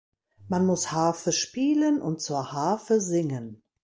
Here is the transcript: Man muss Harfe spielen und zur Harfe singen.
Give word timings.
Man 0.47 0.65
muss 0.65 0.91
Harfe 0.91 1.31
spielen 1.31 2.01
und 2.01 2.21
zur 2.23 2.53
Harfe 2.53 2.99
singen. 2.99 3.61